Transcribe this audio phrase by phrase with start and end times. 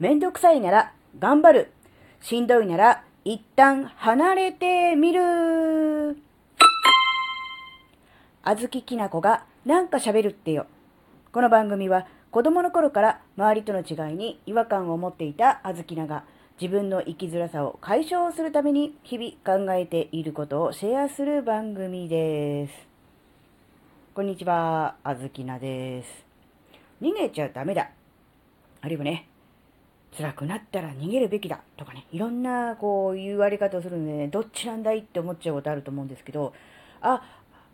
[0.00, 1.72] めんどくさいなら頑張る。
[2.22, 6.16] しんどいなら一旦離れてみる。
[8.42, 10.64] あずききなこがなんか喋るってよ。
[11.32, 16.24] この番組は子供の頃から周りとの違いに違和感を持っていたあずきなが
[16.58, 22.72] 自分の生きづらさを解消するために日々考えていることをシェアする番組です。
[24.14, 26.08] こんにちは、あずきなです。
[27.02, 27.90] 逃げちゃダメだ。
[28.80, 29.26] あるいはね、
[30.16, 31.60] 辛くなったら逃げるべきだ。
[31.76, 36.52] とかね、いろんなこう言われ方をするので、ね、どっちなんだいって思っちゃうことあると思うんですけど、
[37.00, 37.22] あ、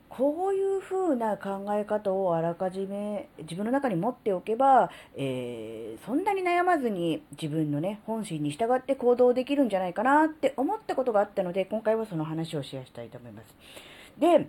[0.08, 13.54] こういうふうな考え方をあらかじめ自分の中に持っておけば、えー、そんなに悩まずに自分のね、本心に従って行動できるんじゃないかなって思ったことがあったので、今回はその話をシェアしたいと思います。
[14.18, 14.48] で、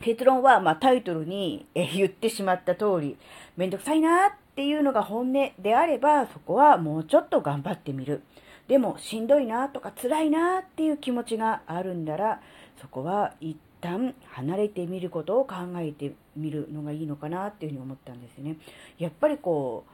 [0.00, 3.16] 結論は、まあ、タイトルに、え言ってしまった通り、
[3.56, 8.22] めんどくさいなっっていうのが本音であれば、そこはもうちょっと頑張ってみる。
[8.68, 12.40] でも、しんどいなとか辛いなっていう気持ちがあるんだら、
[12.80, 18.56] そこは一旦離れてみることを考えてみるのがいいのかなっていうふうに思ったんですね。
[18.96, 19.84] やっぱりこ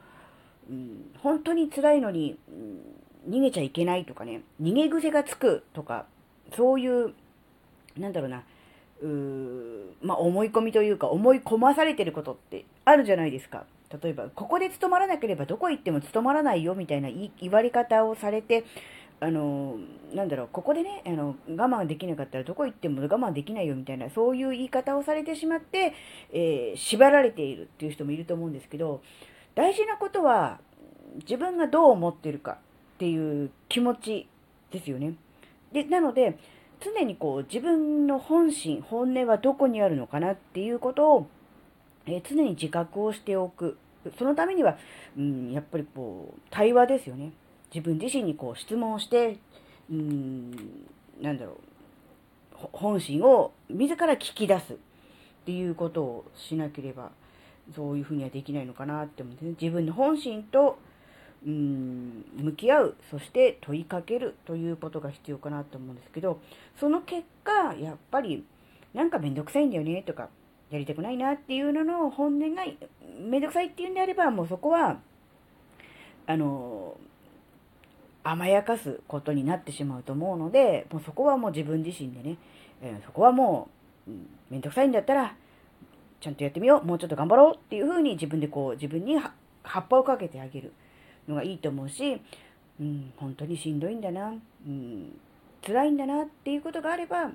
[0.69, 2.37] う、うん、本当に辛いのに、
[3.27, 6.05] うん、逃げちゃいけないとかね、逃げ癖がつくとか、
[6.55, 7.15] そういう、
[7.97, 8.43] なんだろうな、
[9.05, 13.65] まあ、思い込みというか、思い込まされてることってあるじゃないですか。
[14.01, 18.63] 例えば、ここで務まらなければどこ行っても務まらないよみたいな言われ方をされて、
[19.19, 19.77] あの、
[20.13, 25.93] なんだろう、ここでね、あの、我慢できなかったらどこ行っても我慢できないよみたいな、そういう言い方をされてしまって、
[26.31, 29.01] えー、縛られているっていう人もいると思うんですけど、
[29.53, 30.59] 大事なことは、
[31.19, 32.53] 自分がどう思ってるか
[32.95, 34.27] っていう気持ち
[34.71, 35.13] ですよね。
[35.71, 36.37] で、なので、
[36.83, 41.27] 常にこう、自分の本心、本音はどこにあるのかなっていうことを、
[42.05, 43.77] えー、常に自覚をしておく。
[44.17, 44.77] そのためには、
[45.17, 47.31] うん、やっぱりこう、対話ですよね。
[47.73, 49.37] 自分自身にこう質問して、
[49.89, 50.51] うん、
[51.21, 54.77] なんだろう、本心を自ら聞き出すっ
[55.45, 57.11] ていうことをしなければ、
[57.75, 59.55] そういうふうにはできないのかなって思うんですね。
[59.61, 60.77] 自分の本心と、
[61.45, 66.39] うん、向き合う、そして問いかけるということが必要かなと思うんですけど、
[66.79, 68.43] その結果、やっぱり、
[68.93, 70.29] なんかめんどくさいんだよねとか、
[70.69, 72.63] やりたくないなっていうのの本音が
[73.19, 74.99] めんどくさいっていうんであれば、もうそこは、
[76.27, 76.95] あの、
[78.23, 82.37] 甘やかすことになってしまうと思うので、もうそこはもう自分自身でね、
[82.81, 83.69] えー、そこはも
[84.07, 85.35] う、うん、めんくさいんだったら、
[86.19, 89.17] ちゃんとやってみよう、もうちょっと頑張ろうっていうふうに自分でこう、自分に
[89.63, 90.71] 葉っぱをかけてあげる。
[91.27, 92.21] のがいいと思うし、
[92.79, 94.33] うん、本当にしんどいんだな、
[94.65, 95.19] うん、
[95.65, 97.31] 辛いんだなっていうことがあれば、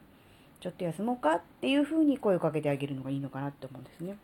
[0.60, 4.16] ちょっと休もうかっていうふうに声をかけてあげるのがいいのかなって思うんですね。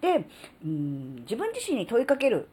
[0.00, 0.24] で、
[0.64, 2.48] うん、自分自身に問いかける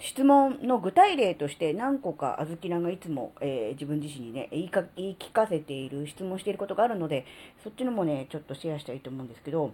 [0.00, 7.24] 質問の具体例として何個かあずきらがいつも、えー、自分自身にね言いか、言い聞かせている質問していることがあるので、
[7.62, 9.72] そっちのもね、ちょっとシェアしたいと思うんですけど、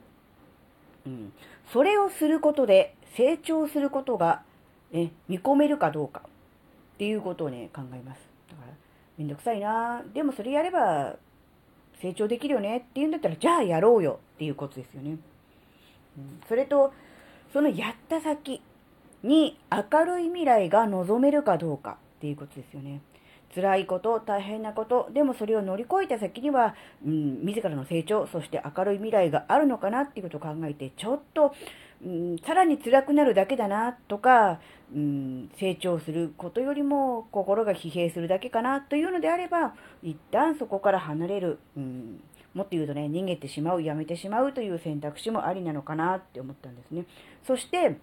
[1.07, 1.33] うん、
[1.73, 4.43] それをすることで成長することが、
[4.93, 8.21] ね、見込めるかどうかっていうことをね、考えます。
[8.49, 8.73] だから、
[9.19, 11.17] めんどくさいなでもそれやれば
[12.01, 15.19] 成長できるよねっていうんだったら、じゃあやろうよっていうことですよね。
[16.19, 16.93] うん、それと、
[17.53, 18.63] そのやった先、
[19.23, 23.01] に明るい未来が望めるかどうかっていうことですよね。
[23.55, 26.75] 辛いこと、大変なこと、でもそれを乗り越えた先には、
[27.05, 31.53] うん、自らの成長、そして明るい未来があるのかなっていうことを考えて、ちょっと、
[32.05, 34.61] うん、さらに辛くなるだけだなとか、
[34.95, 42.23] うん、成長することよりも心が疲弊するだけかなというのであれば、一旦そこから離れる、うん、
[42.55, 47.05] もっと言うとね、逃げてしまう、やめてしまうという選択肢もありなのかなって思ったんですね。
[47.47, 47.97] そして、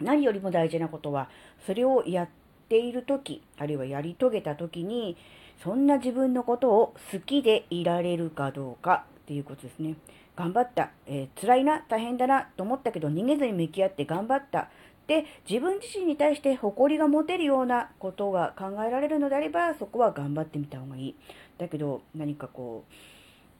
[0.00, 1.28] 何よりも大事なことは、
[1.66, 2.28] それをやっ
[2.68, 5.16] ている時、あるいはやり遂げた時に、
[5.62, 9.96] そんな自分のことを好きでいられるかどうかっていうことですね。
[10.36, 10.90] 頑張った。
[11.06, 14.68] えー、辛いな、大変だなと思ったけど逃げずに向き合って頑張った。
[15.08, 21.16] で、自分自身に対して誇りが持てるようなことが考えられるのであれば、そこは頑張ってみた方がいい。
[21.58, 22.94] だけど、何かこう、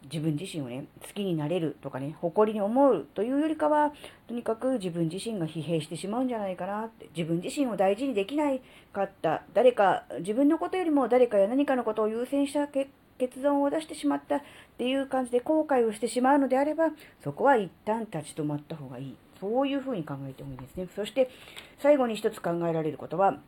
[0.05, 3.93] 自分自身をね、好きになれるとかね、誇りに思うというよりかは、
[4.29, 8.61] とにかく自分自身が疲弊してしまうんじゃないかなって、自分自身を大事にできない
[8.93, 14.43] かった、誰か、自分のことよりも誰かや何かのことを優先した結果結論を出してしまったっ
[14.79, 16.91] ていう感じで後悔をしてしまうのであれば、
[17.23, 19.17] そこは一旦立ち止まった方がいい。
[19.41, 20.89] そういうふうに考えてもいいですね。
[20.95, 21.31] そして、
[21.79, 23.39] 最後に一つ考えられることは、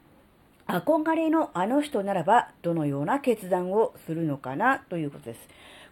[0.66, 5.40] 憧れのあの人ならばどのような決断をするのかなということです。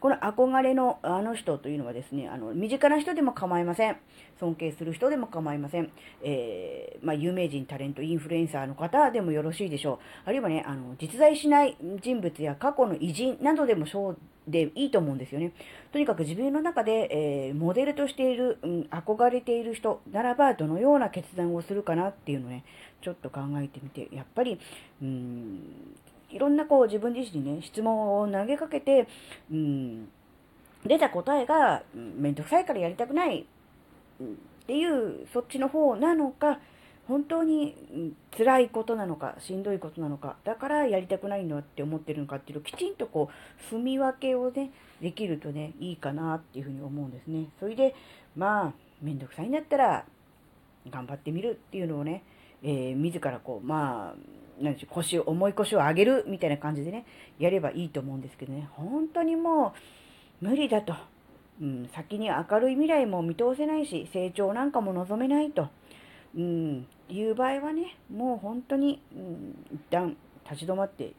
[0.00, 3.96] この憧れのあの人というのはですね、あの、身近な人でも構いません。
[4.38, 5.90] 尊敬する人でも構いません。
[6.22, 9.98] えー、まあ、有名人、タレント、インフルエンサーの方でもよろしいでしょう。
[10.26, 15.52] あるいはね、あの、実在しない人物や過去の偉人などでもそうでいいと思うんですよね。
[15.92, 17.08] とにかく自分の中で、
[17.48, 22.64] えー、モデルとしている、うん、憧れている人ならば、どのような決断をするかなっていうのをね、
[23.00, 24.60] ちょっと考えてみて、やっぱり、
[25.02, 25.96] うん、
[26.36, 29.08] いろんなこう自分自身にね、質問を投げかけて、
[29.50, 30.08] うん、
[30.84, 33.46] 出た答えが、うん、めんどくさいからやりたくない、
[34.20, 34.30] うん、っ
[34.66, 36.60] ていう、そっちの方なのか、
[37.08, 37.74] 本当に、
[38.36, 43.30] 辛いことなのか、しんどいことなのか、だからやりたくないのって思ってるのかっていうのをきちんとこ
[43.70, 47.46] う、踏み分けをね、できるとね、いいかなっていうふうに思うんですね。
[47.58, 47.94] それで、
[48.36, 50.04] まあ、めんどくさいんだったら、
[50.90, 52.22] 頑張ってみるっていうのをね、
[52.62, 57.04] えー、自らこう、まあ、なんでしょう、腰を、重い腰を上げるみたいな感じでね、
[57.38, 59.74] やればいいと思うんですけどね、本当にも
[60.40, 60.94] う、無理だと。
[61.60, 65.68] うん、先に明るい未来も見通せないし、成長なんかも望めないと。
[66.36, 70.16] うん、いう場合はね、もう本当に、うん、一旦
[70.50, 71.14] 立ち止まって、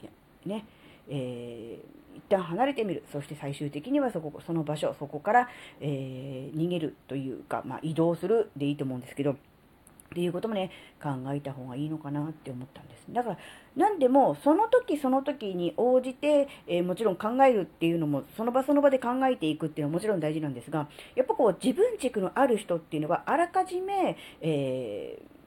[0.45, 0.65] ね、
[1.09, 3.03] えー、一旦離れてみる。
[3.11, 5.49] そして最終的にはそこ、その場所、そこから、
[5.79, 9.35] えー、逃げるというか、まあ、移動するでいいと思うんですけど、
[10.07, 10.71] っていうこともね、
[11.01, 13.05] 考えた方がいいのかなって思ったんです。
[13.09, 13.37] だから、
[13.75, 25.37] 何でも、その時その時に応じて、えー、もちろん考えるっていうのも、その場その場で考えていくっていうのはもちろん大事なんですが、やっぱこう、自分軸のある人っていうのは、あらかじめ、えー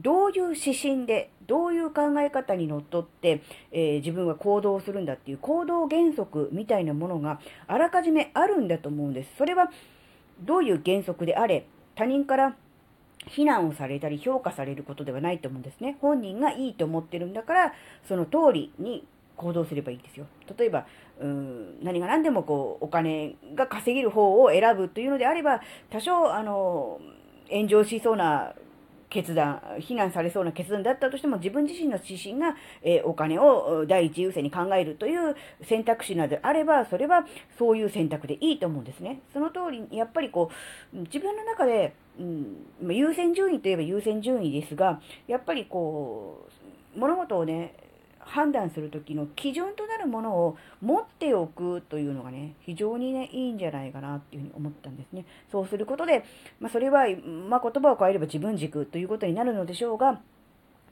[0.00, 9.30] どういう指針で、どういう考え方にのっとって、えー、自分は行動するんだっていう行動原則みたいなものがあらかじめあるんだと思うんです。
[9.38, 9.70] それは
[10.40, 12.56] どういう原則であれ、他人から
[13.28, 15.96] 非難をされたり評価されることではないと思うんですね。
[16.00, 17.72] 本人がいいと思ってるんだから、
[18.06, 20.26] その通りに行動すればいいんですよ。
[20.56, 20.86] 例えば、
[21.20, 25.60] うん何が何でもこう、お金が稼げる方を選ぶというのであれば、
[25.90, 27.00] 多少、あの、
[27.50, 28.54] 炎上しそうな
[29.12, 35.36] 決断、非難されそうな決断だったとしても、自分自身の指針が、えー、お金を第一優先に考えるという
[35.68, 37.26] 選択肢などあれば、それは
[37.58, 39.20] そういう選択でいいと思うんですね。
[39.32, 40.50] その通り、やっぱりこ
[40.94, 46.46] う、自分の中で、うん、優先順位といえば優先順位ですが、やっぱりこ
[46.96, 47.74] う、物事をね、
[48.24, 55.24] 判断するときの基準となるものを持っておくというのがね、非常にね、いいんじゃないかなっていうふうに思ったんですね。
[55.50, 56.24] そうすることで、
[56.60, 57.06] まあ、それは、
[57.48, 60.20] まあ、言葉を変えれば自分軸ということになるのでしょうが、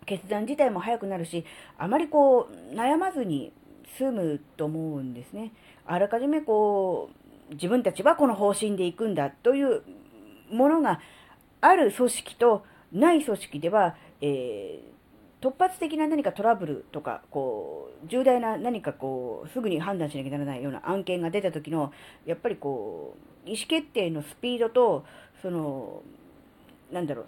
[0.06, 1.44] 決断自体も早くなるし、
[1.78, 3.52] あまりこう、悩まずに
[3.96, 5.52] 済むと思うんですね。
[5.86, 7.10] あらかじめこ
[7.50, 9.82] う、自分たちはこの方針で行くんだという
[10.50, 11.00] ものが
[11.60, 14.90] ある組織とない組織では、えー
[15.40, 21.92] 突発的な何かトラブルとか、こう、重大な何かこう、すぐに判断しなきゃならないような案件が出た時の、
[22.26, 23.16] やっぱりこ
[23.46, 25.04] う、意思決定のスピードと、
[25.40, 26.02] その、
[26.92, 27.26] なんだろう、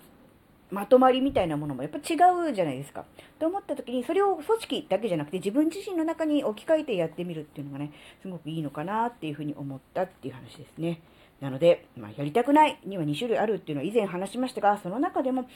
[0.72, 2.16] まとまりみたいなものもやっぱ違
[2.50, 3.04] うじゃないですか。
[3.38, 7.92] と思った時に、それを組織だけじゃなくて自分自身の中に置き換えてやってみるっていうのがね、
[8.22, 11.00] すごくいいのかなっていうふうに思ったっていう話ですね。
[11.40, 15.46] なので、まあ、やりたくないには2種類あるっていうのは以前話しましたが、その中でも、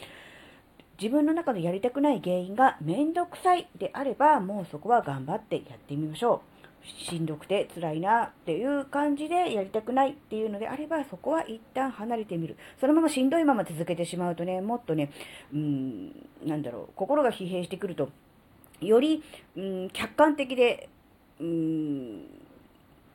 [1.01, 6.56] 自分の中でやりたくない原因がめんどくさいであれば、もうそこは頑張ってやってみましょう。
[6.83, 12.57] しんどくて辛いなっていう感じでやりたくないっていうのであれば、そこは一旦離れてみる。
[12.79, 15.11] そのまましんどいまま続けてしまうとね、もっとね、
[15.53, 16.11] うん、
[16.45, 18.09] なんだろう、心が疲弊してくると、
[18.79, 19.23] より、
[19.55, 20.89] うん、客観的で、
[21.39, 22.23] うん、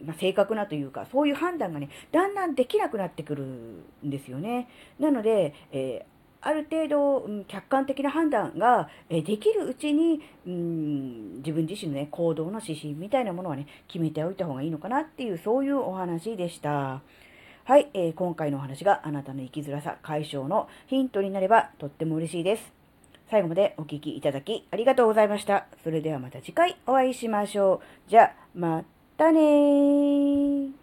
[0.04, 4.68] まあ、正確なというか、そういう判断がね、だんだんできなくなってくるんですよね。
[4.98, 6.11] なので、えー
[6.42, 17.00] ある程度、うん、客観的な判断が、えできるうちに、うん、自分自身の、ね、行動の指針みたいなものはね、決めておいた方がいいのかなっていう、そういうお話でした。
[17.64, 22.72] はい、えー、今回のお話があなたの生きづらさ解消のヒントになればとっても嬉しいです。
[23.30, 25.66] 最後までお聴きいただきありがとうございました。
[25.84, 28.10] それではまた次回お会いしましょう。
[28.10, 28.84] じゃあ、ま
[29.16, 30.81] たねー。